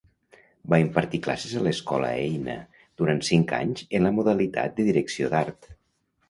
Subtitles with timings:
[0.73, 2.55] Va impartir classes a l'Escola Eina
[3.03, 5.71] durant cinc anys en la modalitat de Direcció d'Art.